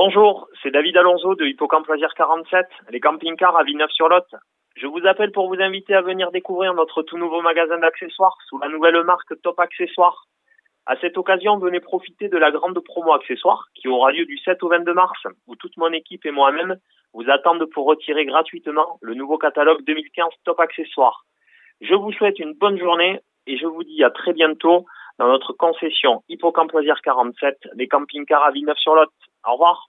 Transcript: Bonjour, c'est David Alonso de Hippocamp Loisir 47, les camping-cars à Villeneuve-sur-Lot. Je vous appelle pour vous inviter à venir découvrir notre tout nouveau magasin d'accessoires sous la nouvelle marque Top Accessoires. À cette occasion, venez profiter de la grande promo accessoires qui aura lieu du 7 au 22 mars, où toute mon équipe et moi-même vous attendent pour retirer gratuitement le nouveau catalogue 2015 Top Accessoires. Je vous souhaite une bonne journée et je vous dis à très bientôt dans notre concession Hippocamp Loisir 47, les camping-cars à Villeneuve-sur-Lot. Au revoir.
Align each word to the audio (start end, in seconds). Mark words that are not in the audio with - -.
Bonjour, 0.00 0.46
c'est 0.62 0.70
David 0.70 0.96
Alonso 0.96 1.34
de 1.34 1.44
Hippocamp 1.44 1.82
Loisir 1.88 2.14
47, 2.14 2.66
les 2.90 3.00
camping-cars 3.00 3.56
à 3.56 3.64
Villeneuve-sur-Lot. 3.64 4.26
Je 4.76 4.86
vous 4.86 5.04
appelle 5.04 5.32
pour 5.32 5.48
vous 5.48 5.60
inviter 5.60 5.92
à 5.92 6.02
venir 6.02 6.30
découvrir 6.30 6.72
notre 6.72 7.02
tout 7.02 7.18
nouveau 7.18 7.42
magasin 7.42 7.78
d'accessoires 7.78 8.36
sous 8.48 8.60
la 8.60 8.68
nouvelle 8.68 9.02
marque 9.02 9.34
Top 9.42 9.58
Accessoires. 9.58 10.26
À 10.86 10.94
cette 11.00 11.18
occasion, 11.18 11.58
venez 11.58 11.80
profiter 11.80 12.28
de 12.28 12.38
la 12.38 12.52
grande 12.52 12.78
promo 12.78 13.12
accessoires 13.12 13.66
qui 13.74 13.88
aura 13.88 14.12
lieu 14.12 14.24
du 14.24 14.38
7 14.38 14.62
au 14.62 14.68
22 14.68 14.94
mars, 14.94 15.20
où 15.48 15.56
toute 15.56 15.76
mon 15.76 15.92
équipe 15.92 16.24
et 16.26 16.30
moi-même 16.30 16.76
vous 17.12 17.28
attendent 17.28 17.66
pour 17.66 17.86
retirer 17.86 18.24
gratuitement 18.24 18.98
le 19.02 19.14
nouveau 19.14 19.36
catalogue 19.36 19.82
2015 19.84 20.28
Top 20.44 20.60
Accessoires. 20.60 21.24
Je 21.80 21.94
vous 21.94 22.12
souhaite 22.12 22.38
une 22.38 22.52
bonne 22.52 22.78
journée 22.78 23.18
et 23.48 23.58
je 23.58 23.66
vous 23.66 23.82
dis 23.82 24.04
à 24.04 24.10
très 24.10 24.32
bientôt 24.32 24.86
dans 25.18 25.26
notre 25.26 25.52
concession 25.54 26.22
Hippocamp 26.28 26.68
Loisir 26.72 27.00
47, 27.02 27.70
les 27.74 27.88
camping-cars 27.88 28.44
à 28.44 28.52
Villeneuve-sur-Lot. 28.52 29.10
Au 29.46 29.52
revoir. 29.52 29.86